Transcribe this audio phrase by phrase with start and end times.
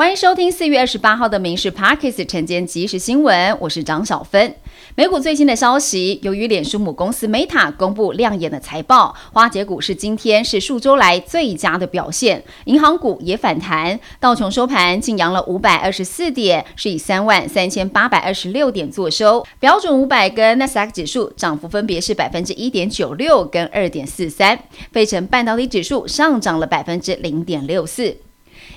[0.00, 4.54] 欢迎收听四月二十八号的《民事 Parkes》晨间即时新闻，我是张小芬。
[4.94, 19.46] 美股最新的消息，由于脸书母公司 Meta 公布亮眼的财报，花姐股市今天是数周来最佳的表现，银行股也反弹，道琼收盘竟扬了五百二十四点，是以三万三千八百二十六点作收。
[19.58, 24.58] 标准五百跟 n a s a q 指数涨幅分别是百分之一点九六跟二点四三，
[24.92, 28.16] 费城半导体指数上涨了百分之零点六四。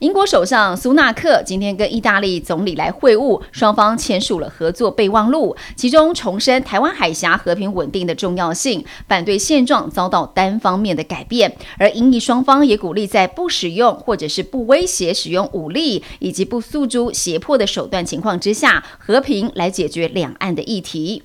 [0.00, 11.56] 英国首相苏纳克今天跟意大利总理来会晤，双方签署了合作备忘录，其中重申台湾海峡和平稳定的重要性，反对现状遭到单方面的改变。
[11.78, 21.22] 而英意双方也鼓励在不使用或者是不威胁使用武力以及不诉诸胁迫的手段情况之下，和平来解决两岸的议题。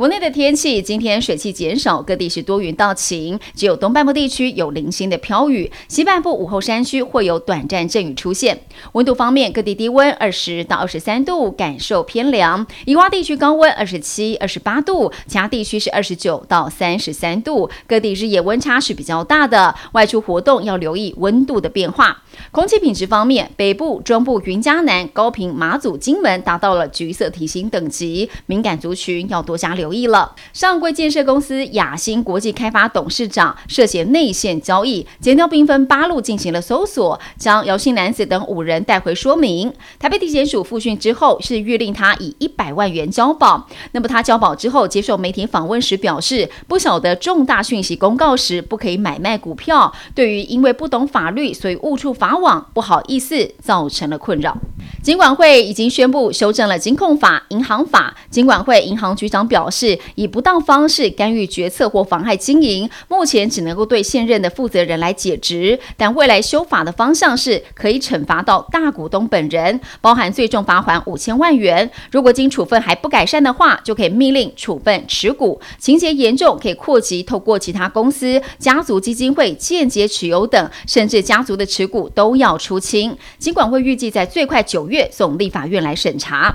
[0.00, 8.62] 国内的天气，今天水汽减少，各地是多云到晴，只有东半部地区有零星的飘雨，西半部午后山区会有短暂阵雨出现。
[8.92, 17.68] 温度方面，各地低温二十到二十三度，感受偏凉；宜花地区高温二十七、二十八度，其他地区是二十九到三十三度。
[17.86, 22.22] 各地日夜温差是比较大的，外出活动要留意温度的变化。
[22.50, 29.74] 空气品质方面，北部、中部、云嘉南、高平、马祖、金门达到了橘色提醒等级，敏感族群要多加。
[29.74, 39.72] 留意了，上柜建设公司雅兴国际开发董事长涉嫌内线交易，检调兵分八路进行了搜索，将姚姓男子等五人带回说明。
[39.98, 43.66] 台北地检署复讯之后，是约令他以一百万元交保。
[43.92, 54.56] 那么他交保之后，接受媒体访问时表示，不晓得重大讯息公告时不可以买卖股票，对于因为不懂法律，所以误触法网，不好意思，造成了困扰。
[55.02, 58.14] 金管会已经宣布修正了金控法、银行法。
[58.28, 71.90] 金管会银行局长表示，以不当方式干预决策或妨害经营，目前只能够对现任的负责人来解职，但未来修法的方向是可以惩罚到大股东本人，包含最重罚款五千万元。
[72.12, 83.16] 如果经处分还不改善的话，就可以命令处分持股，情节严重可以扩及透过其他公司、家族基金会间接持有等，甚至家族的持股都要出清。
[83.38, 84.89] 金管会预计在最快九。
[84.90, 86.54] 月送立法院来审查。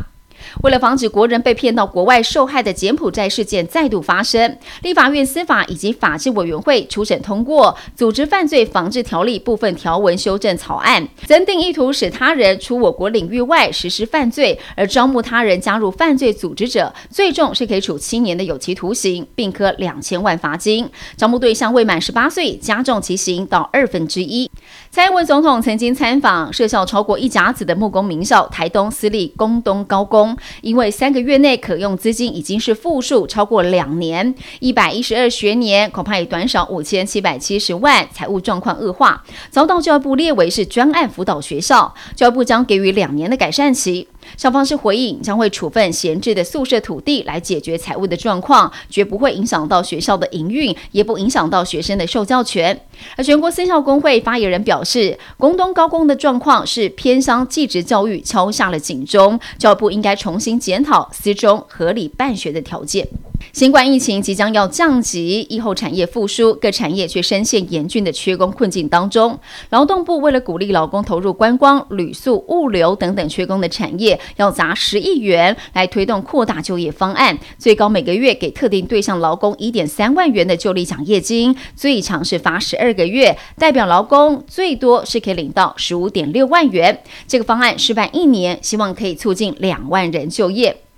[0.61, 20.85] 为了防止国人被骗到国外受害的柬埔寨事件再度发生，立法院司法以及法制委员会初审通过《组织犯罪防治条例》部分条文修正草案，增订意图使他人出我国领域外实施犯罪而招募他人加入犯罪组织者，最重是可以处七年的有期徒刑，并科两千万罚金；
[21.17, 24.51] 招募对象未满十八岁，加重其刑到二分之一。
[24.95, 30.37] 蔡英文总统曾经参访设校超过一甲子的木工名校台东私立工东高工。
[30.61, 44.07] 因为三个月内可用资金已经是负数超过两年，一百一十二学年恐怕也短少五千七百七十万，财务状况恶化，遭到教育部列为是专案辅导学校，教育部将给予两年的改善期。
[44.37, 52.79] 校方是回应，将会处分闲置的宿舍土地来解决财务的状况，绝不会影响到学校的营运，也不影响到学生的受教权。
[53.15, 63.07] 而全国私校工会发言人表示，工东高工的状况是偏乡寄职教育敲下了警钟，教育部应该重新检讨私中合理办学的条件。
[63.53, 69.39] 新冠疫情即将要降级，疫后产业复苏，各产业却深陷严峻的缺工困境当中。
[69.69, 87.01] 劳动部为了鼓励劳工投入观光、旅宿、物流等等缺工的产业，要砸十亿元来推动扩大就业方案，最高每个月给特定对象劳工一点三万元的就力奖业金，最长是发十二个月，代表劳工最多是可以领到十五点六万元。
[87.27, 90.84] 这个方案失败一年，希望可以促进两万人就业。